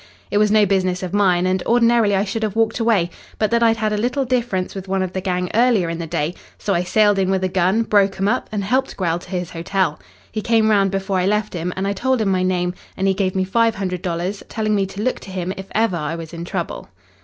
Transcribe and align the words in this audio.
It 0.31 0.39
was 0.39 0.49
no 0.49 0.65
business 0.65 1.03
of 1.03 1.13
mine 1.13 1.45
and 1.45 1.61
ordinarily 1.67 2.15
I 2.15 2.23
should 2.23 2.41
have 2.41 2.55
walked 2.55 2.79
away, 2.79 3.11
but 3.37 3.51
that 3.51 3.61
I'd 3.61 3.77
had 3.77 3.93
a 3.93 3.97
little 3.97 4.25
difference 4.25 4.73
with 4.73 4.87
one 4.87 5.03
of 5.03 5.13
the 5.13 5.21
gang 5.21 5.51
earlier 5.53 5.89
in 5.89 5.99
the 5.99 6.07
day, 6.07 6.33
so 6.57 6.73
I 6.73 6.81
sailed 6.81 7.19
in 7.19 7.29
with 7.29 7.43
a 7.43 7.47
gun, 7.47 7.83
broke 7.83 8.19
'em 8.19 8.27
up, 8.27 8.49
and 8.51 8.63
helped 8.63 8.97
Grell 8.97 9.19
to 9.19 9.29
his 9.29 9.51
hotel. 9.51 9.99
He 10.31 10.41
came 10.41 10.71
round 10.71 10.89
before 10.89 11.19
I 11.19 11.27
left 11.27 11.53
him, 11.53 11.71
and 11.75 11.87
I 11.87 11.93
told 11.93 12.19
him 12.19 12.29
my 12.29 12.41
name, 12.41 12.73
and 12.97 13.07
he 13.07 13.13
gave 13.13 13.35
me 13.35 13.43
five 13.43 13.75
hundred 13.75 14.01
dollars, 14.01 14.41
telling 14.49 14.73
me 14.73 14.87
to 14.87 15.03
look 15.03 15.19
to 15.19 15.29
him 15.29 15.53
if 15.55 15.67
ever 15.75 15.97
I 15.97 16.15
was 16.15 16.33
in 16.33 16.45
trouble. 16.45 16.89